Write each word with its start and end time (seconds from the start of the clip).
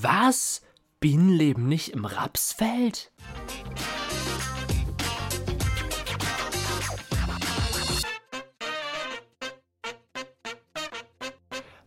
Was? 0.00 0.62
Bienen 1.00 1.30
leben 1.30 1.66
nicht 1.66 1.88
im 1.88 2.04
Rapsfeld? 2.04 3.10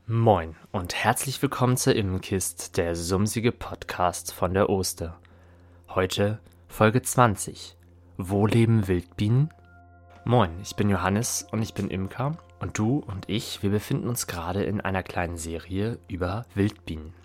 Moin 0.08 0.58
und 0.74 0.94
herzlich 0.94 1.42
willkommen 1.42 1.78
zur 1.78 1.96
Immenkist, 1.96 2.76
der 2.76 2.98
sumsige 2.98 3.54
Podcast 3.54 4.34
von 4.34 4.54
der 4.54 4.70
Oster. 4.70 5.18
Heute 5.88 6.42
Folge 6.68 7.02
20. 7.02 7.78
Wo 8.18 8.46
leben 8.46 8.90
Wildbienen? 8.90 9.54
Moin, 10.26 10.52
ich 10.62 10.76
bin 10.76 10.90
Johannes 10.90 11.48
und 11.52 11.62
ich 11.62 11.74
bin 11.74 11.90
Imker 11.90 12.38
und 12.60 12.78
du 12.78 12.98
und 12.98 13.30
ich, 13.30 13.64
wir 13.64 13.70
befinden 13.70 14.10
uns 14.10 14.28
gerade 14.28 14.64
in 14.64 14.82
einer 14.82 15.02
kleinen 15.02 15.38
Serie 15.38 15.98
über 16.10 16.46
Wildbienen. 16.56 17.21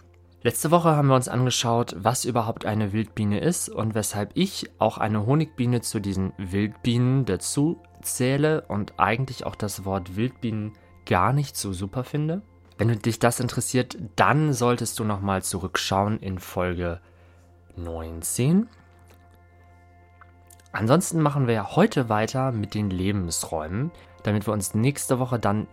Letzte 0.46 0.70
Woche 0.70 0.94
haben 0.94 1.08
wir 1.08 1.16
uns 1.16 1.26
angeschaut, 1.26 1.96
was 1.98 2.24
überhaupt 2.24 2.66
eine 2.66 2.92
Wildbiene 2.92 3.40
ist 3.40 3.68
und 3.68 3.96
weshalb 3.96 4.30
ich 4.34 4.70
auch 4.78 4.96
eine 4.96 5.26
Honigbiene 5.26 5.80
zu 5.80 5.98
diesen 5.98 6.32
Wildbienen 6.38 7.24
dazu 7.24 7.82
zähle 8.00 8.60
und 8.68 8.94
eigentlich 8.96 9.44
auch 9.44 9.56
das 9.56 9.84
Wort 9.84 10.14
Wildbienen 10.14 10.74
gar 11.04 11.32
nicht 11.32 11.56
so 11.56 11.72
super 11.72 12.04
finde. 12.04 12.42
Wenn 12.78 12.96
dich 12.96 13.18
das 13.18 13.40
interessiert, 13.40 13.98
dann 14.14 14.52
solltest 14.52 15.00
du 15.00 15.04
nochmal 15.04 15.42
zurückschauen 15.42 16.20
in 16.20 16.38
Folge 16.38 17.00
19. 17.74 18.68
Ansonsten 20.70 21.20
machen 21.22 21.48
wir 21.48 21.54
ja 21.54 21.74
heute 21.74 22.08
weiter 22.08 22.52
mit 22.52 22.74
den 22.74 22.90
Lebensräumen, 22.90 23.90
damit 24.22 24.46
wir 24.46 24.52
uns 24.52 24.74
nächste 24.74 25.18
Woche 25.18 25.40
dann 25.40 25.66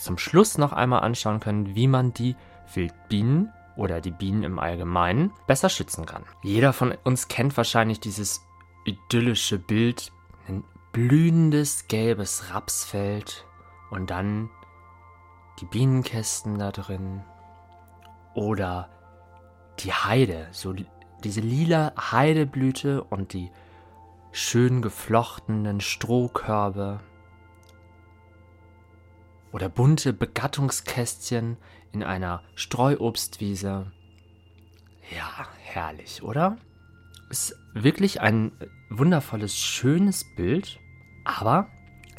zum 0.00 0.16
Schluss 0.16 0.56
noch 0.56 0.72
einmal 0.72 1.00
anschauen 1.00 1.40
können, 1.40 1.74
wie 1.74 1.88
man 1.88 2.14
die 2.14 2.36
Wildbienen 2.72 3.52
oder 3.76 4.00
die 4.00 4.10
Bienen 4.10 4.42
im 4.42 4.58
Allgemeinen 4.58 5.32
besser 5.46 5.68
schützen 5.68 6.06
kann. 6.06 6.24
Jeder 6.42 6.72
von 6.72 6.94
uns 7.04 7.28
kennt 7.28 7.56
wahrscheinlich 7.56 8.00
dieses 8.00 8.44
idyllische 8.84 9.58
Bild, 9.58 10.12
ein 10.48 10.64
blühendes 10.92 11.88
gelbes 11.88 12.54
Rapsfeld 12.54 13.46
und 13.90 14.10
dann 14.10 14.50
die 15.60 15.66
Bienenkästen 15.66 16.58
da 16.58 16.70
drin 16.72 17.22
oder 18.34 18.90
die 19.80 19.92
Heide, 19.92 20.48
so 20.52 20.74
diese 21.22 21.40
lila 21.40 21.92
Heideblüte 22.12 23.02
und 23.02 23.32
die 23.32 23.50
schön 24.32 24.82
geflochtenen 24.82 25.80
Strohkörbe 25.80 27.00
oder 29.52 29.68
bunte 29.68 30.12
Begattungskästchen 30.12 31.56
in 31.94 32.02
einer 32.02 32.42
Streuobstwiese. 32.54 33.90
Ja, 35.14 35.48
herrlich, 35.62 36.22
oder? 36.22 36.56
Ist 37.30 37.56
wirklich 37.72 38.20
ein 38.20 38.52
wundervolles, 38.90 39.56
schönes 39.56 40.24
Bild, 40.36 40.78
aber 41.24 41.68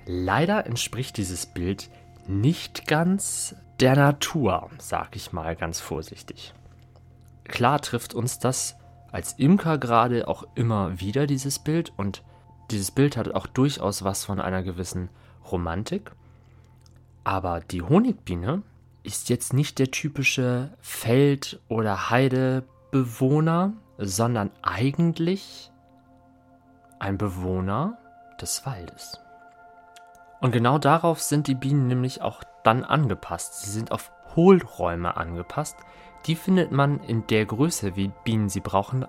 leider 0.06 0.66
entspricht 0.66 1.18
dieses 1.18 1.46
Bild 1.46 1.90
nicht 2.28 2.88
ganz 2.88 3.56
der 3.80 3.96
Natur, 3.96 4.70
sag 4.80 5.16
ich 5.16 5.34
mal 5.34 5.56
ganz 5.56 5.80
vorsichtig. 5.80 6.54
Klar 7.44 7.82
trifft 7.82 8.14
uns 8.14 8.40
das 8.40 8.76
als 9.12 9.34
Imker 9.34 9.78
gerade 9.78 10.28
auch 10.28 10.44
immer 10.56 11.00
wieder 11.00 11.28
dieses 11.28 11.60
Bild 11.60 11.94
und 11.96 12.24
dieses 12.72 12.92
Bild 12.92 13.16
hat 13.16 13.34
auch 13.34 13.48
durchaus 13.48 14.04
was 14.04 14.26
von 14.26 14.42
einer 14.42 14.64
gewissen 14.64 15.10
Romantik. 15.52 16.12
Aber 17.24 17.60
die 17.60 17.82
Honigbiene 17.82 18.64
ist 19.06 19.30
jetzt 19.30 19.54
nicht 19.54 19.80
der 19.80 19.92
typische 19.92 20.72
Feld- 20.82 21.60
oder 21.68 22.10
Heidebewohner, 22.10 23.74
sondern 23.98 24.52
eigentlich 24.62 25.72
ein 27.00 27.18
Bewohner 27.18 27.98
des 28.42 28.66
Waldes. 28.66 29.20
Und 30.42 30.52
genau 30.52 30.78
darauf 30.78 31.22
sind 31.22 31.48
die 31.48 31.56
Bienen 31.56 31.88
nämlich 31.88 32.22
auch 32.22 32.44
dann 32.64 32.84
angepasst. 32.84 33.62
Sie 33.62 33.72
sind 33.72 33.92
auf 33.92 34.12
Hohlräume 34.36 35.16
angepasst, 35.18 35.78
die 36.26 36.36
findet 36.36 36.72
man 36.72 37.00
in 37.02 37.26
der 37.28 37.46
Größe, 37.46 37.96
wie 37.96 38.12
Bienen 38.24 38.50
sie 38.50 38.60
brauchen, 38.60 39.06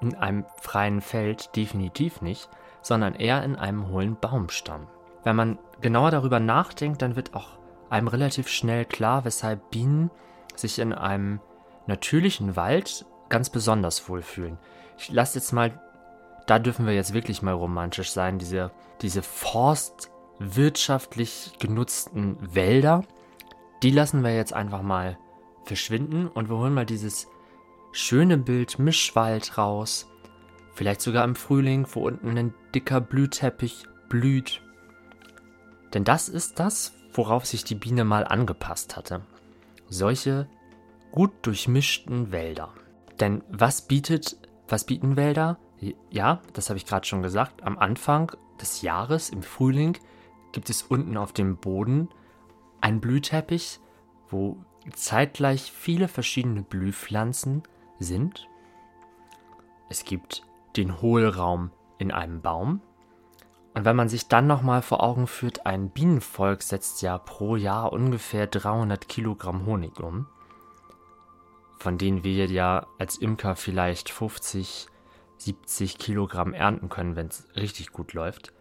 in 0.00 0.14
einem 0.14 0.44
freien 0.60 1.00
Feld 1.00 1.54
definitiv 1.56 2.22
nicht, 2.22 2.48
sondern 2.82 3.14
eher 3.14 3.42
in 3.42 3.56
einem 3.56 3.88
hohlen 3.88 4.16
Baumstamm. 4.16 4.86
Wenn 5.22 5.36
man 5.36 5.58
genauer 5.80 6.10
darüber 6.10 6.40
nachdenkt, 6.40 7.02
dann 7.02 7.16
wird 7.16 7.34
auch 7.34 7.58
einem 7.90 8.08
relativ 8.08 8.48
schnell 8.48 8.84
klar, 8.84 9.24
weshalb 9.24 9.70
Bienen 9.70 10.10
sich 10.56 10.78
in 10.78 10.92
einem 10.92 11.40
natürlichen 11.86 12.56
Wald 12.56 13.06
ganz 13.28 13.50
besonders 13.50 14.08
wohlfühlen. 14.08 14.58
Ich 14.98 15.10
lasse 15.10 15.38
jetzt 15.38 15.52
mal, 15.52 15.80
da 16.46 16.58
dürfen 16.58 16.86
wir 16.86 16.94
jetzt 16.94 17.12
wirklich 17.14 17.42
mal 17.42 17.54
romantisch 17.54 18.10
sein, 18.12 18.38
diese, 18.38 18.70
diese 19.00 19.22
forstwirtschaftlich 19.22 21.52
genutzten 21.58 22.36
Wälder, 22.54 23.04
die 23.82 23.90
lassen 23.90 24.22
wir 24.22 24.34
jetzt 24.34 24.52
einfach 24.52 24.82
mal 24.82 25.18
verschwinden 25.64 26.28
und 26.28 26.48
wir 26.48 26.56
holen 26.56 26.74
mal 26.74 26.86
dieses 26.86 27.26
schöne 27.92 28.38
Bild 28.38 28.78
Mischwald 28.78 29.58
raus. 29.58 30.08
Vielleicht 30.74 31.00
sogar 31.00 31.24
im 31.24 31.34
Frühling, 31.36 31.86
wo 31.92 32.06
unten 32.06 32.36
ein 32.36 32.54
dicker 32.74 33.00
Blühteppich 33.00 33.86
blüht. 34.08 34.60
Denn 35.92 36.04
das 36.04 36.28
ist 36.28 36.58
das, 36.58 36.92
worauf 37.14 37.46
sich 37.46 37.64
die 37.64 37.74
Biene 37.74 38.04
mal 38.04 38.24
angepasst 38.24 38.96
hatte. 38.96 39.22
Solche 39.88 40.48
gut 41.12 41.32
durchmischten 41.42 42.32
Wälder. 42.32 42.74
Denn 43.20 43.42
was 43.48 43.82
bietet, 43.82 44.36
was 44.68 44.84
bieten 44.84 45.16
Wälder? 45.16 45.58
Ja, 46.10 46.40
das 46.52 46.68
habe 46.68 46.76
ich 46.76 46.86
gerade 46.86 47.06
schon 47.06 47.22
gesagt. 47.22 47.62
Am 47.62 47.78
Anfang 47.78 48.32
des 48.60 48.82
Jahres, 48.82 49.30
im 49.30 49.42
Frühling, 49.42 49.96
gibt 50.52 50.70
es 50.70 50.82
unten 50.82 51.16
auf 51.16 51.32
dem 51.32 51.56
Boden 51.56 52.08
einen 52.80 53.00
Blühteppich, 53.00 53.80
wo 54.28 54.56
zeitgleich 54.92 55.72
viele 55.72 56.08
verschiedene 56.08 56.62
Blühpflanzen 56.62 57.62
sind. 57.98 58.48
Es 59.88 60.04
gibt 60.04 60.42
den 60.76 61.00
Hohlraum 61.00 61.70
in 61.98 62.10
einem 62.10 62.40
Baum. 62.40 62.80
Und 63.74 63.84
wenn 63.84 63.96
man 63.96 64.08
sich 64.08 64.28
dann 64.28 64.46
nochmal 64.46 64.82
vor 64.82 65.02
Augen 65.02 65.26
führt, 65.26 65.66
ein 65.66 65.90
Bienenvolk 65.90 66.62
setzt 66.62 67.02
ja 67.02 67.18
pro 67.18 67.56
Jahr 67.56 67.92
ungefähr 67.92 68.46
300 68.46 69.08
Kilogramm 69.08 69.66
Honig 69.66 69.98
um, 70.00 70.26
von 71.78 71.98
denen 71.98 72.22
wir 72.22 72.46
ja 72.46 72.86
als 72.98 73.18
Imker 73.18 73.56
vielleicht 73.56 74.10
50, 74.10 74.86
70 75.38 75.98
Kilogramm 75.98 76.54
ernten 76.54 76.88
können, 76.88 77.16
wenn 77.16 77.26
es 77.26 77.48
richtig 77.56 77.92
gut 77.92 78.12
läuft. 78.12 78.52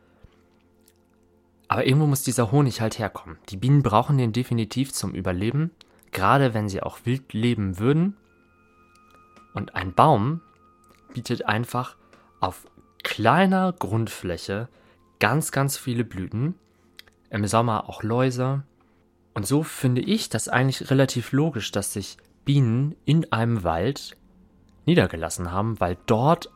Aber 1.68 1.86
irgendwo 1.86 2.08
muss 2.08 2.24
dieser 2.24 2.52
Honig 2.52 2.82
halt 2.82 3.00
herkommen. 3.00 3.38
Die 3.50 3.58
Bienen 3.58 3.84
brauchen 3.84 4.18
den 4.18 4.34
definitiv 4.34 4.94
zum 4.94 5.14
Überleben 5.14 5.72
gerade 6.14 6.54
wenn 6.54 6.70
sie 6.70 6.82
auch 6.82 7.00
wild 7.04 7.34
leben 7.34 7.80
würden. 7.80 8.16
Und 9.54 9.76
ein 9.76 9.94
Baum 9.94 10.42
bietet 11.14 11.46
einfach 11.46 11.98
auf 12.40 12.66
kleiner 13.04 13.74
Grundfläche 13.74 14.70
ganz, 15.24 15.54
ganz 15.54 15.78
viele 15.78 16.04
Blüten. 16.04 16.56
Im 17.30 17.48
Sommer 17.48 17.88
auch 17.88 18.04
Läuse. 18.04 18.64
Und 19.34 19.48
so 19.48 19.64
finde 19.64 20.02
ich 20.02 20.28
das 20.28 20.50
eigentlich 20.50 20.92
relativ 20.92 21.32
logisch, 21.32 21.72
dass 21.72 21.94
sich 21.94 22.18
Bienen 22.44 22.94
in 23.06 23.32
einem 23.32 23.64
Wald 23.64 24.18
niedergelassen 24.86 25.50
haben, 25.50 25.80
weil 25.80 25.96
dort 26.08 26.50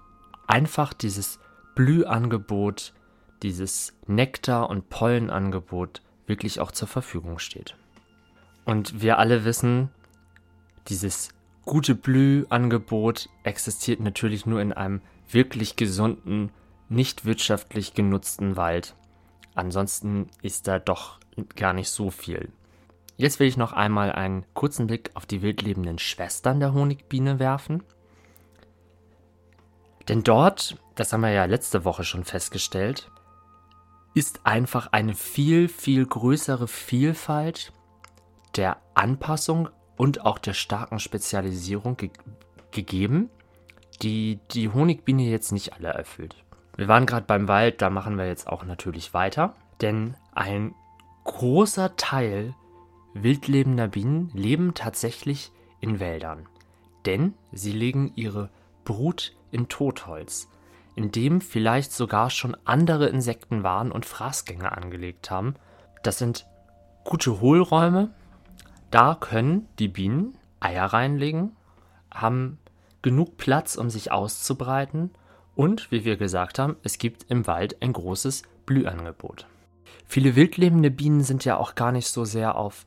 einfach 0.48 0.92
dieses 0.92 1.40
Blühangebot, 1.76 2.92
dieses 3.42 3.94
Nektar- 4.06 4.70
und 4.70 4.90
Pollenangebot 4.90 6.02
wirklich 6.26 6.60
auch 6.60 6.74
zur 6.74 6.90
Verfügung 6.90 7.40
steht. 7.40 7.78
Und 8.66 9.02
wir 9.02 9.18
alle 9.18 9.46
wissen, 9.46 9.92
dieses 10.90 11.30
gute 11.64 11.96
Blühangebot 11.96 13.30
existiert 13.44 14.02
natürlich 14.02 14.46
nur 14.46 14.60
in 14.60 14.74
einem 14.74 15.00
wirklich 15.32 15.78
gesunden, 15.78 16.52
nicht 16.90 17.26
wirtschaftlich 17.26 17.94
genutzten 17.94 18.56
Wald. 18.56 18.96
Ansonsten 19.56 20.30
ist 20.42 20.68
da 20.68 20.80
doch 20.80 21.20
gar 21.56 21.74
nicht 21.74 21.90
so 21.90 22.12
viel. 22.12 22.52
Jetzt 23.16 23.40
will 23.40 23.48
ich 23.48 23.58
noch 23.58 23.74
einmal 23.74 24.12
einen 24.12 24.46
kurzen 24.54 24.88
Blick 24.88 25.10
auf 25.16 25.26
die 25.26 25.42
wildlebenden 25.42 25.98
Schwestern 25.98 26.60
der 26.60 26.74
Honigbiene 26.74 27.40
werfen. 27.40 27.84
Denn 30.08 30.24
dort, 30.24 30.78
das 30.96 31.12
haben 31.12 31.22
wir 31.22 31.32
ja 31.32 31.46
letzte 31.46 31.84
Woche 31.84 32.04
schon 32.04 32.24
festgestellt, 32.24 33.10
ist 34.14 34.46
einfach 34.46 34.94
eine 34.94 35.16
viel, 35.16 35.68
viel 35.68 36.06
größere 36.06 36.68
Vielfalt 36.68 37.74
der 38.56 38.78
Anpassung 38.94 39.70
und 39.98 40.26
auch 40.26 40.38
der 40.38 40.54
starken 40.54 41.00
Spezialisierung 41.00 41.98
ge 41.98 42.12
gegeben, 42.72 43.30
die 44.02 44.40
die 44.52 44.70
Honigbiene 44.70 45.24
jetzt 45.24 45.52
nicht 45.52 45.74
alle 45.74 45.88
erfüllt. 45.88 46.36
Wir 46.78 46.88
waren 46.88 47.08
gerade 47.08 47.26
beim 47.26 47.48
Wald, 47.48 47.82
da 47.82 47.90
machen 47.90 48.18
wir 48.20 48.28
jetzt 48.28 48.48
auch 48.48 48.64
natürlich 48.64 49.14
weiter, 49.16 49.56
denn 49.82 50.16
ein 50.34 50.76
großer 51.24 51.96
Teil 51.98 52.54
wildlebender 53.16 53.88
Bienen 53.88 54.30
leben 54.36 54.76
tatsächlich 54.76 55.52
in 55.82 56.00
Wäldern. 56.00 56.46
Denn 57.08 57.34
sie 57.52 57.72
legen 57.72 58.12
ihre 58.16 58.52
Brut 58.86 59.36
in 59.50 59.68
Totholz, 59.70 60.50
in 60.96 61.12
dem 61.12 61.42
vielleicht 61.42 61.92
sogar 61.92 62.30
schon 62.30 62.56
andere 62.64 63.08
Insekten 63.08 63.64
waren 63.64 63.92
und 63.92 64.06
Fraßgänge 64.06 64.72
angelegt 64.72 65.32
haben. 65.32 65.56
Das 66.04 66.20
sind 66.20 66.46
gute 67.04 67.42
Hohlräume. 67.42 68.12
Da 68.92 69.18
können 69.20 69.68
die 69.80 69.88
Bienen 69.88 70.38
Eier 70.60 70.86
reinlegen, 70.86 71.56
haben 72.14 72.60
genug 73.02 73.38
Platz, 73.38 73.78
um 73.78 73.90
sich 73.90 74.12
auszubreiten 74.12 75.10
und, 75.58 75.92
wie 75.92 76.06
wir 76.06 76.18
gesagt 76.18 76.60
haben, 76.60 76.78
es 76.84 76.98
gibt 76.98 77.26
im 77.30 77.48
Wald 77.48 77.82
ein 77.82 77.92
großes 77.92 78.44
Blühangebot. 78.66 79.48
Viele 80.06 80.36
wildlebende 80.36 80.92
Bienen 80.92 81.24
sind 81.24 81.44
ja 81.44 81.58
auch 81.58 81.76
gar 81.76 81.92
nicht 81.92 82.08
so 82.08 82.24
sehr 82.24 82.56
auf 82.56 82.86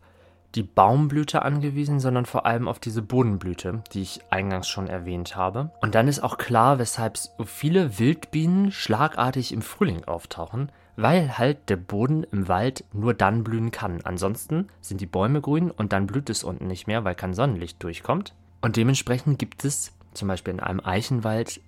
die 0.54 0.62
Baumblüte 0.62 1.42
angewiesen, 1.42 2.00
sondern 2.00 2.26
vor 2.26 2.46
allem 2.46 2.66
auf 2.66 2.78
diese 2.78 3.02
Bodenblüte, 3.02 3.82
die 3.92 4.02
ich 4.02 4.20
eingangs 4.30 4.68
schon 4.68 4.88
erwähnt 4.88 5.36
habe. 5.36 5.70
Und 5.80 5.94
dann 5.94 6.08
ist 6.08 6.22
auch 6.22 6.38
klar, 6.38 6.78
weshalb 6.78 7.16
so 7.18 7.44
viele 7.44 7.98
Wildbienen 7.98 8.72
schlagartig 8.72 9.52
im 9.52 9.62
Frühling 9.62 10.04
auftauchen, 10.04 10.72
weil 10.96 11.38
halt 11.38 11.68
der 11.68 11.76
Boden 11.76 12.24
im 12.24 12.48
Wald 12.48 12.84
nur 12.92 13.14
dann 13.14 13.44
blühen 13.44 13.70
kann. 13.70 14.00
Ansonsten 14.02 14.68
sind 14.80 15.00
die 15.00 15.06
Bäume 15.06 15.40
grün 15.40 15.70
und 15.70 15.92
dann 15.92 16.06
blüht 16.06 16.30
es 16.30 16.42
unten 16.42 16.66
nicht 16.66 16.86
mehr, 16.86 17.04
weil 17.04 17.14
kein 17.14 17.34
Sonnenlicht 17.34 17.82
durchkommt. 17.82 18.34
Und 18.60 18.76
dementsprechend 18.76 19.38
gibt 19.38 19.64
es 19.64 19.92
zum 20.14 20.28
Beispiel 20.28 20.54
in 20.54 20.60
einem 20.60 20.80
Eichenwald 20.80 21.60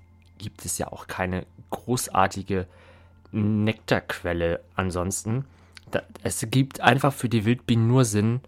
gibt 0.43 0.67
es 0.67 0.77
ja 0.77 0.89
auch 0.89 1.07
keine 1.07 1.47
großartige 1.71 2.67
Nektarquelle 3.31 4.61
ansonsten. 4.77 5.47
Es 6.23 6.47
gibt 6.51 6.81
einfach 6.81 7.13
für 7.13 7.29
die 7.29 7.45
Wildbienen 7.45 7.87
nur 7.87 8.05
Sinn, 8.05 8.41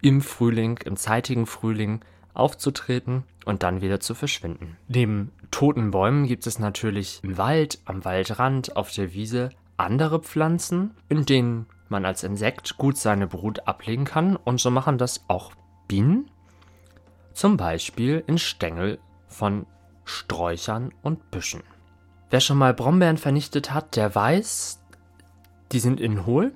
im 0.00 0.20
Frühling, 0.20 0.78
im 0.84 0.96
zeitigen 0.96 1.46
Frühling 1.46 2.00
aufzutreten 2.34 3.24
und 3.44 3.62
dann 3.62 3.82
wieder 3.82 4.00
zu 4.00 4.14
verschwinden. 4.14 4.76
Neben 4.88 5.30
toten 5.50 5.90
Bäumen 5.90 6.26
gibt 6.26 6.46
es 6.46 6.58
natürlich 6.58 7.20
im 7.22 7.38
Wald, 7.38 7.78
am 7.84 8.04
Waldrand, 8.04 8.76
auf 8.76 8.90
der 8.92 9.12
Wiese 9.12 9.50
andere 9.76 10.20
Pflanzen, 10.20 10.94
in 11.08 11.24
denen 11.24 11.66
man 11.88 12.04
als 12.04 12.22
Insekt 12.22 12.76
gut 12.78 12.96
seine 12.96 13.26
Brut 13.26 13.66
ablegen 13.66 14.04
kann 14.04 14.36
und 14.36 14.60
so 14.60 14.70
machen 14.70 14.98
das 14.98 15.24
auch 15.28 15.52
Bienen, 15.88 16.30
zum 17.32 17.56
Beispiel 17.56 18.22
in 18.26 18.38
Stängel 18.38 18.98
von 19.28 19.66
Sträuchern 20.04 20.92
und 21.02 21.30
Büschen. 21.30 21.62
Wer 22.30 22.40
schon 22.40 22.58
mal 22.58 22.74
Brombeeren 22.74 23.18
vernichtet 23.18 23.72
hat, 23.72 23.96
der 23.96 24.14
weiß, 24.14 24.80
die 25.72 25.80
sind 25.80 26.00
innen 26.00 26.26
hohl 26.26 26.52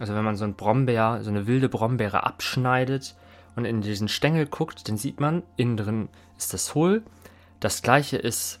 also 0.00 0.14
wenn 0.14 0.24
man 0.24 0.36
so 0.36 0.44
ein 0.44 0.54
Brombeer, 0.54 1.20
so 1.22 1.30
eine 1.30 1.46
wilde 1.46 1.68
Brombeere 1.68 2.24
abschneidet 2.24 3.14
und 3.54 3.66
in 3.66 3.82
diesen 3.82 4.08
Stängel 4.08 4.46
guckt, 4.46 4.88
dann 4.88 4.96
sieht 4.96 5.20
man, 5.20 5.42
innen 5.56 5.76
drin 5.76 6.08
ist 6.38 6.54
das 6.54 6.74
hohl. 6.74 7.02
Das 7.60 7.82
gleiche 7.82 8.16
ist 8.16 8.60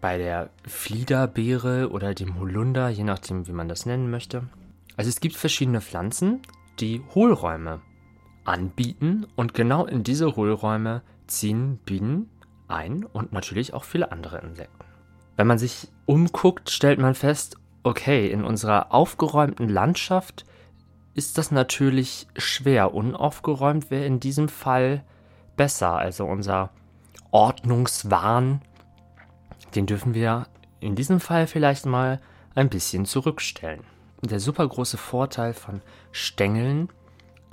bei 0.00 0.16
der 0.16 0.48
Fliederbeere 0.66 1.90
oder 1.90 2.14
dem 2.14 2.40
Holunder, 2.40 2.88
je 2.88 3.04
nachdem, 3.04 3.46
wie 3.46 3.52
man 3.52 3.68
das 3.68 3.84
nennen 3.84 4.10
möchte. 4.10 4.44
Also 4.96 5.10
es 5.10 5.20
gibt 5.20 5.36
verschiedene 5.36 5.82
Pflanzen, 5.82 6.40
die 6.80 7.02
Hohlräume 7.14 7.82
anbieten 8.44 9.26
und 9.36 9.52
genau 9.52 9.84
in 9.84 10.02
diese 10.02 10.36
Hohlräume 10.36 11.02
ziehen 11.26 11.76
Bienen 11.84 12.30
ein 12.72 13.04
und 13.04 13.32
natürlich 13.32 13.74
auch 13.74 13.84
viele 13.84 14.12
andere 14.12 14.38
Insekten. 14.38 14.84
Wenn 15.36 15.46
man 15.46 15.58
sich 15.58 15.88
umguckt, 16.06 16.70
stellt 16.70 16.98
man 16.98 17.14
fest, 17.14 17.56
okay, 17.82 18.30
in 18.30 18.44
unserer 18.44 18.92
aufgeräumten 18.92 19.68
Landschaft 19.68 20.44
ist 21.14 21.38
das 21.38 21.50
natürlich 21.50 22.26
schwer. 22.36 22.94
Unaufgeräumt 22.94 23.90
wäre 23.90 24.06
in 24.06 24.20
diesem 24.20 24.48
Fall 24.48 25.04
besser. 25.56 25.96
Also 25.96 26.24
unser 26.24 26.70
Ordnungswahn, 27.30 28.62
den 29.74 29.86
dürfen 29.86 30.14
wir 30.14 30.46
in 30.80 30.94
diesem 30.94 31.20
Fall 31.20 31.46
vielleicht 31.46 31.86
mal 31.86 32.20
ein 32.54 32.68
bisschen 32.68 33.04
zurückstellen. 33.04 33.84
Der 34.22 34.40
super 34.40 34.66
große 34.68 34.98
Vorteil 34.98 35.52
von 35.52 35.80
Stängeln 36.12 36.88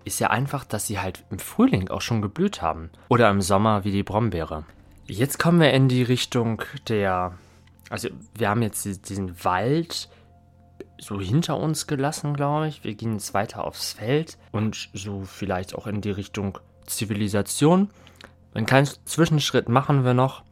ist 0.06 0.20
ja 0.20 0.30
einfach, 0.30 0.66
dass 0.66 0.88
sie 0.88 1.00
halt 1.00 1.26
im 1.30 1.40
Frühling 1.40 1.90
auch 1.90 2.02
schon 2.02 2.22
geblüht 2.22 2.62
haben. 2.62 2.90
Oder 3.10 3.30
im 3.30 3.42
Sommer 3.42 3.84
wie 3.84 3.92
die 3.92 4.04
Brombeere. 4.04 4.66
Jetzt 5.10 5.40
kommen 5.40 5.60
wir 5.60 5.74
in 5.74 5.90
die 5.90 6.04
Richtung 6.04 6.62
der. 6.88 7.34
Also, 7.90 8.10
wir 8.36 8.50
haben 8.50 8.62
jetzt 8.62 9.10
diesen 9.10 9.44
Wald, 9.44 10.08
so 11.00 11.20
hinter 11.20 11.58
uns 11.58 11.88
gelassen, 11.88 12.36
glaube 12.36 12.68
ich. 12.68 12.84
Wir 12.84 12.94
gehen 12.94 13.14
jetzt 13.14 13.34
weiter 13.34 13.66
aufs 13.66 13.94
Feld 13.94 14.38
und 14.52 14.90
so 14.94 15.24
vielleicht 15.24 15.74
auch 15.74 15.88
in 15.88 16.02
die 16.02 16.12
Richtung 16.12 16.60
Zivilisation. 16.86 17.90
Einen 18.54 18.68
kleinen 18.68 18.88
Zwischenschritt 19.06 19.68
machen 19.68 20.06
wir 20.06 20.14
noch 20.14 20.44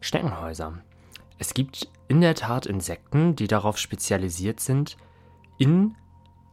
Schneckenhäuser. 0.00 0.78
Es 1.38 1.54
gibt 1.54 1.88
in 2.08 2.20
der 2.20 2.34
Tat 2.34 2.66
Insekten, 2.66 3.36
die 3.36 3.46
darauf 3.46 3.78
spezialisiert 3.78 4.58
sind, 4.58 4.96
in 5.58 5.94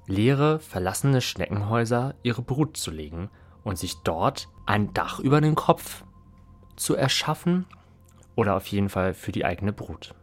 leere, 0.05 0.59
verlassene 0.59 1.21
Schneckenhäuser 1.21 2.13
ihre 2.21 2.43
Brut 2.43 2.77
zu 2.77 2.91
legen 2.91 3.31
und 3.63 3.79
sich 3.79 3.95
dort 4.03 4.49
ein 4.67 4.93
Dach 4.93 5.19
über 5.19 5.41
den 5.41 5.55
Kopf 5.55 6.03
zu 6.79 6.95
erschaffen 6.95 7.65
oder 8.35 8.55
auf 8.55 8.67
jeden 8.67 8.89
Fall 8.89 9.13
für 9.13 9.31
die 9.31 9.45
eigene 9.45 9.73
Brut. 9.73 10.13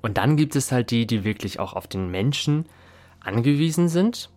Und 0.00 0.16
dann 0.16 0.36
gibt 0.36 0.56
es 0.56 0.70
halt 0.70 0.90
die, 0.90 1.06
die 1.06 1.24
wirklich 1.24 1.58
auch 1.58 1.72
auf 1.72 1.86
den 1.86 2.10
Menschen 2.10 2.66
angewiesen 3.20 3.88
sind. 3.88 4.30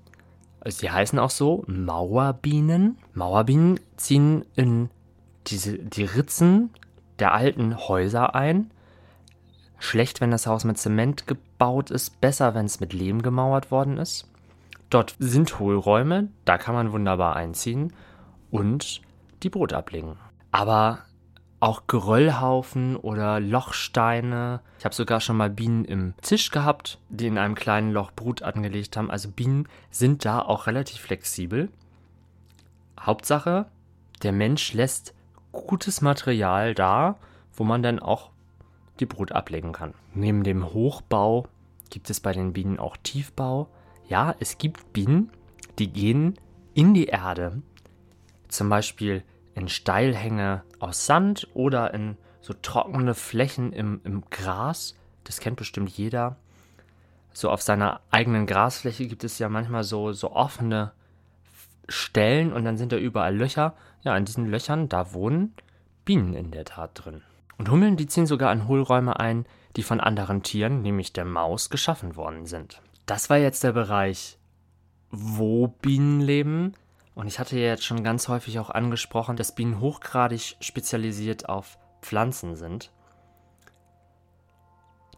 Also 0.60 0.82
die 0.82 0.92
heißen 0.92 1.20
auch 1.20 1.30
so 1.30 1.64
Mauerbienen. 1.68 2.98
Mauerbienen 3.14 3.80
ziehen 3.96 4.46
in 4.56 4.90
diese, 5.48 5.78
die 5.78 6.04
Ritzen 6.04 6.72
der 7.20 7.34
alten 7.34 7.78
Häuser 7.78 8.36
ein. 8.36 8.72
Schlecht, 9.78 10.22
wenn 10.22 10.32
das 10.32 10.46
Haus 10.46 10.64
mit 10.64 10.78
Zement 10.78 11.26
gebaut 11.28 11.90
ist, 11.90 12.22
besser, 12.22 12.54
wenn 12.54 12.66
es 12.66 12.80
mit 12.80 12.94
Lehm 12.94 13.22
gemauert 13.22 13.72
worden 13.72 13.98
ist. 13.98 14.28
Dort 14.90 15.16
sind 15.20 15.60
Hohlräume, 15.60 16.30
da 16.46 16.58
kann 16.58 16.76
man 16.76 16.92
wunderbar 16.92 17.36
einziehen 17.36 17.94
und 18.52 19.02
die 19.42 19.50
Brot 19.50 19.74
ablegen. 19.74 20.18
Aber 20.52 21.00
auch 21.62 21.84
Geröllhaufen 21.88 22.98
oder 22.98 23.40
Lochsteine. 23.40 24.62
Ich 24.80 24.86
habe 24.86 24.96
sogar 24.96 25.22
schon 25.22 25.38
mal 25.38 25.50
Bienen 25.50 25.86
im 25.86 26.16
Tisch 26.22 26.50
gehabt, 26.50 27.00
die 27.10 27.28
in 27.28 27.38
einem 27.38 27.56
kleinen 27.56 27.92
Loch 27.92 28.12
Brut 28.12 28.42
angelegt 28.42 28.98
haben. 28.98 29.12
Also 29.12 29.30
Bienen 29.30 29.70
sind 29.92 30.26
da 30.26 30.42
auch 30.42 30.68
relativ 30.68 31.02
flexibel. 31.02 31.70
Hauptsache, 33.00 33.68
der 34.24 34.32
Mensch 34.32 34.74
lässt 34.74 35.14
gutes 35.52 36.02
Material 36.02 36.74
da, 36.74 37.18
wo 37.54 37.64
man 37.64 37.84
dann 37.84 38.00
auch 38.00 38.32
die 39.00 39.06
Brut 39.06 39.32
ablegen 39.32 39.72
kann. 39.72 39.94
Neben 40.16 40.44
dem 40.44 40.74
Hochbau 40.74 41.46
gibt 41.92 42.10
es 42.10 42.20
bei 42.20 42.34
den 42.34 42.54
Bienen 42.54 42.80
auch 42.80 42.98
Tiefbau. 42.98 43.70
Ja, 44.08 44.36
es 44.40 44.58
gibt 44.58 44.94
Bienen, 44.94 45.30
die 45.78 45.94
gehen 45.94 46.40
in 46.74 46.96
die 46.96 47.06
Erde. 47.06 47.62
Zum 48.48 48.68
Beispiel 48.70 49.24
in 49.56 49.68
Steilhänge 49.68 50.64
aus 50.80 51.06
Sand 51.06 51.48
oder 51.54 51.94
in 51.94 52.18
so 52.42 52.54
trockene 52.54 53.14
Flächen 53.14 53.74
im, 53.74 54.02
im 54.04 54.24
Gras. 54.30 54.96
Das 55.24 55.40
kennt 55.40 55.58
bestimmt 55.58 55.90
jeder. 55.90 56.38
So 57.34 57.50
auf 57.50 57.62
seiner 57.62 58.02
eigenen 58.12 58.46
Grasfläche 58.46 59.08
gibt 59.08 59.24
es 59.24 59.40
ja 59.40 59.48
manchmal 59.50 59.84
so, 59.84 60.12
so 60.12 60.32
offene 60.32 60.92
Stellen 61.88 62.52
und 62.52 62.66
dann 62.66 62.78
sind 62.78 62.92
da 62.92 62.98
überall 62.98 63.36
Löcher. 63.36 63.76
Ja, 64.04 64.18
in 64.18 64.26
diesen 64.26 64.48
Löchern, 64.48 64.90
da 64.90 65.14
wohnen 65.14 65.54
Bienen 66.06 66.34
in 66.34 66.52
der 66.52 66.66
Tat 66.66 66.92
drin. 66.94 67.22
Und 67.58 67.70
Hummeln, 67.70 67.96
die 67.96 68.08
ziehen 68.08 68.26
sogar 68.26 68.52
in 68.52 68.68
Hohlräume 68.68 69.20
ein, 69.20 69.46
die 69.76 69.84
von 69.84 70.00
anderen 70.00 70.44
Tieren, 70.44 70.82
nämlich 70.82 71.14
der 71.14 71.26
Maus, 71.26 71.70
geschaffen 71.70 72.16
worden 72.16 72.46
sind. 72.46 72.82
Das 73.06 73.30
war 73.30 73.38
jetzt 73.38 73.64
der 73.64 73.74
Bereich, 73.74 74.38
wo 75.12 75.68
Bienen 75.68 76.22
leben. 76.22 76.74
Und 77.14 77.28
ich 77.28 77.40
hatte 77.40 77.58
ja 77.58 77.68
jetzt 77.68 77.84
schon 77.84 78.04
ganz 78.04 78.28
häufig 78.28 78.60
auch 78.60 78.70
angesprochen, 78.70 79.36
dass 79.36 79.56
Bienen 79.56 79.80
hochgradig 79.80 80.56
spezialisiert 80.60 81.50
auf 81.50 81.78
Pflanzen 82.02 82.56
sind. 82.56 82.92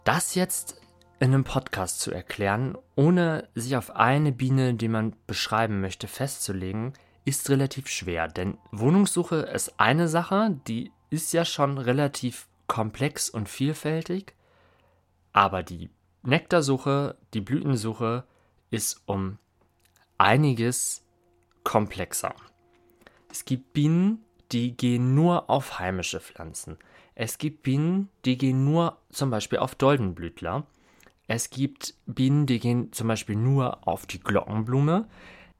Das 0.03 0.35
jetzt 0.35 0.81
in 1.19 1.33
einem 1.33 1.43
Podcast 1.43 2.01
zu 2.01 2.11
erklären, 2.11 2.77
ohne 2.95 3.47
sich 3.55 3.77
auf 3.77 3.95
eine 3.95 4.31
Biene, 4.31 4.73
die 4.73 4.89
man 4.89 5.15
beschreiben 5.27 5.79
möchte, 5.79 6.07
festzulegen, 6.07 6.93
ist 7.25 7.49
relativ 7.49 7.87
schwer. 7.87 8.27
Denn 8.27 8.57
Wohnungssuche 8.71 9.37
ist 9.37 9.79
eine 9.79 10.07
Sache, 10.09 10.59
die 10.67 10.91
ist 11.09 11.31
ja 11.31 11.45
schon 11.45 11.77
relativ 11.77 12.47
komplex 12.67 13.29
und 13.29 13.47
vielfältig. 13.47 14.33
Aber 15.31 15.63
die 15.63 15.89
Nektarsuche, 16.23 17.15
die 17.33 17.41
Blütensuche 17.41 18.25
ist 18.71 19.01
um 19.05 19.37
einiges 20.17 21.05
komplexer. 21.63 22.33
Es 23.31 23.45
gibt 23.45 23.73
Bienen, 23.73 24.23
die 24.51 24.75
gehen 24.75 25.15
nur 25.15 25.49
auf 25.49 25.79
heimische 25.79 26.19
Pflanzen. 26.19 26.77
Es 27.15 27.37
gibt 27.37 27.63
Bienen, 27.63 28.09
die 28.25 28.37
gehen 28.37 28.65
nur 28.65 28.97
zum 29.11 29.29
Beispiel 29.29 29.59
auf 29.59 29.75
Doldenblütler. 29.75 30.65
Es 31.27 31.49
gibt 31.49 31.95
Bienen, 32.05 32.45
die 32.45 32.59
gehen 32.59 32.91
zum 32.91 33.07
Beispiel 33.07 33.35
nur 33.35 33.87
auf 33.87 34.05
die 34.05 34.19
Glockenblume. 34.19 35.07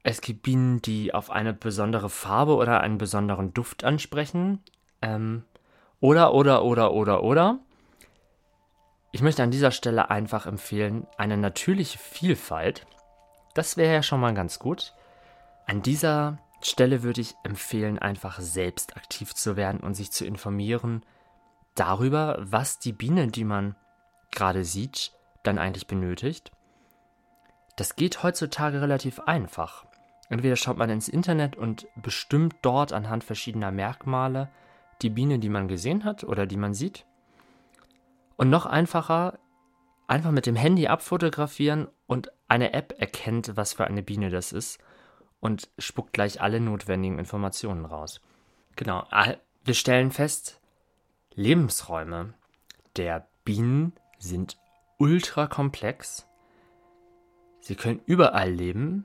Es 0.02 0.20
gibt 0.20 0.42
Bienen, 0.42 0.82
die 0.82 1.14
auf 1.14 1.30
eine 1.30 1.54
besondere 1.54 2.10
Farbe 2.10 2.54
oder 2.54 2.80
einen 2.80 2.98
besonderen 2.98 3.54
Duft 3.54 3.84
ansprechen. 3.84 4.60
Ähm, 5.00 5.44
Oder, 6.00 6.34
oder, 6.34 6.64
oder, 6.64 6.92
oder, 6.92 7.22
oder. 7.22 7.58
Ich 9.10 9.22
möchte 9.22 9.42
an 9.42 9.50
dieser 9.50 9.70
Stelle 9.70 10.10
einfach 10.10 10.44
empfehlen, 10.44 11.06
eine 11.16 11.38
natürliche 11.38 11.98
Vielfalt. 11.98 12.84
Das 13.54 13.78
wäre 13.78 13.94
ja 13.94 14.02
schon 14.02 14.20
mal 14.20 14.34
ganz 14.34 14.58
gut. 14.58 14.92
An 15.66 15.82
dieser 15.82 16.38
Stelle 16.60 17.02
würde 17.02 17.20
ich 17.20 17.34
empfehlen, 17.42 17.98
einfach 17.98 18.40
selbst 18.40 18.96
aktiv 18.96 19.34
zu 19.34 19.56
werden 19.56 19.80
und 19.80 19.94
sich 19.94 20.10
zu 20.10 20.24
informieren 20.24 21.04
darüber, 21.74 22.38
was 22.40 22.78
die 22.78 22.92
Biene, 22.92 23.28
die 23.28 23.44
man 23.44 23.76
gerade 24.30 24.64
sieht, 24.64 25.12
dann 25.42 25.58
eigentlich 25.58 25.86
benötigt. 25.86 26.52
Das 27.76 27.96
geht 27.96 28.22
heutzutage 28.22 28.80
relativ 28.80 29.20
einfach. 29.20 29.86
Entweder 30.28 30.56
schaut 30.56 30.78
man 30.78 30.90
ins 30.90 31.08
Internet 31.08 31.56
und 31.56 31.86
bestimmt 31.96 32.56
dort 32.62 32.92
anhand 32.92 33.24
verschiedener 33.24 33.70
Merkmale 33.70 34.48
die 35.02 35.10
Biene, 35.10 35.38
die 35.38 35.48
man 35.48 35.68
gesehen 35.68 36.04
hat 36.04 36.24
oder 36.24 36.46
die 36.46 36.56
man 36.56 36.72
sieht. 36.72 37.04
Und 38.36 38.48
noch 38.48 38.64
einfacher, 38.64 39.38
einfach 40.06 40.30
mit 40.30 40.46
dem 40.46 40.56
Handy 40.56 40.86
abfotografieren 40.86 41.88
und 42.06 42.30
eine 42.48 42.72
App 42.72 42.94
erkennt, 42.98 43.56
was 43.56 43.74
für 43.74 43.86
eine 43.86 44.02
Biene 44.02 44.30
das 44.30 44.52
ist 44.52 44.78
und 45.44 45.68
spuckt 45.76 46.14
gleich 46.14 46.40
alle 46.40 46.58
notwendigen 46.58 47.18
Informationen 47.18 47.84
raus. 47.84 48.22
Genau, 48.76 49.06
wir 49.62 49.74
stellen 49.74 50.10
fest, 50.10 50.58
Lebensräume 51.34 52.32
der 52.96 53.28
Bienen 53.44 53.92
sind 54.18 54.56
ultra 54.98 55.46
komplex. 55.46 56.26
Sie 57.60 57.74
können 57.74 58.00
überall 58.06 58.50
leben, 58.50 59.04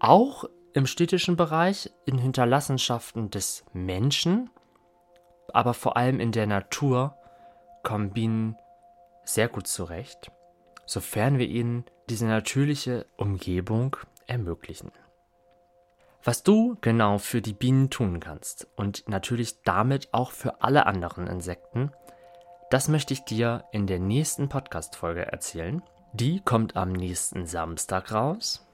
auch 0.00 0.46
im 0.72 0.86
städtischen 0.86 1.36
Bereich, 1.36 1.92
in 2.06 2.18
Hinterlassenschaften 2.18 3.30
des 3.30 3.64
Menschen, 3.72 4.50
aber 5.52 5.74
vor 5.74 5.96
allem 5.96 6.18
in 6.18 6.32
der 6.32 6.48
Natur 6.48 7.14
kommen 7.84 8.10
Bienen 8.10 8.56
sehr 9.24 9.46
gut 9.46 9.68
zurecht, 9.68 10.32
sofern 10.86 11.38
wir 11.38 11.46
ihnen 11.46 11.84
diese 12.08 12.26
natürliche 12.26 13.06
Umgebung 13.16 13.96
ermöglichen. 14.26 14.90
Was 16.22 16.42
du 16.42 16.76
genau 16.80 17.18
für 17.18 17.40
die 17.40 17.54
Bienen 17.54 17.88
tun 17.88 18.20
kannst 18.20 18.66
und 18.76 19.08
natürlich 19.08 19.62
damit 19.62 20.12
auch 20.12 20.32
für 20.32 20.62
alle 20.62 20.86
anderen 20.86 21.26
Insekten, 21.26 21.92
das 22.70 22.88
möchte 22.88 23.14
ich 23.14 23.24
dir 23.24 23.64
in 23.72 23.86
der 23.86 23.98
nächsten 23.98 24.48
Podcast-Folge 24.48 25.26
erzählen. 25.26 25.82
Die 26.12 26.40
kommt 26.40 26.76
am 26.76 26.92
nächsten 26.92 27.46
Samstag 27.46 28.12
raus. 28.12 28.66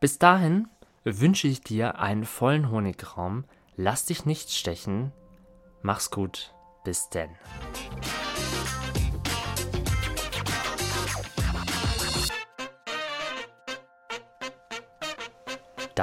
Bis 0.00 0.18
dahin 0.18 0.68
wünsche 1.02 1.48
ich 1.48 1.62
dir 1.62 1.98
einen 1.98 2.24
vollen 2.24 2.70
Honigraum. 2.70 3.44
Lass 3.76 4.06
dich 4.06 4.24
nicht 4.24 4.50
stechen. 4.50 5.12
Mach's 5.82 6.10
gut. 6.10 6.54
Bis 6.84 7.08
denn. 7.10 7.30